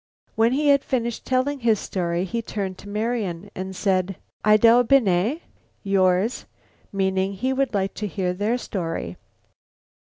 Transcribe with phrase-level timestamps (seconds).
[0.33, 5.41] When he had finished telling his story he turned to Marian and said: "Idel bene?"
[5.83, 6.47] (yours)
[6.91, 9.15] meaning he would like to hear their story.